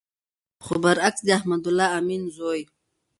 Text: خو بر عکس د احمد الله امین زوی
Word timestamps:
خو 0.63 0.73
بر 0.83 0.97
عکس 1.07 1.21
د 1.25 1.29
احمد 1.37 1.63
الله 1.69 1.87
امین 1.99 2.21
زوی 2.37 2.61